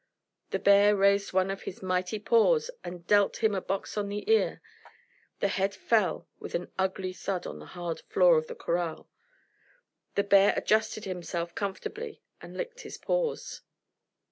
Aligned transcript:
The 0.49 0.57
bear 0.57 0.95
raised 0.95 1.31
one 1.31 1.51
of 1.51 1.61
his 1.61 1.83
mighty 1.83 2.17
paws 2.17 2.71
and 2.83 3.05
dealt 3.05 3.43
him 3.43 3.53
a 3.53 3.61
box 3.61 3.99
on 3.99 4.09
the 4.09 4.27
ear. 4.31 4.59
The 5.41 5.47
head 5.47 5.75
fell 5.75 6.27
with 6.39 6.55
an 6.55 6.71
ugly 6.79 7.13
thud 7.13 7.45
on 7.45 7.59
the 7.59 7.67
hard 7.77 7.99
floor 8.09 8.39
of 8.39 8.47
the 8.47 8.55
corral. 8.55 9.11
The 10.15 10.23
bear 10.23 10.53
adjusted 10.57 11.05
himself 11.05 11.53
comfortably 11.53 12.23
and 12.41 12.57
licked 12.57 12.79
his 12.81 12.97
paws. 12.97 13.61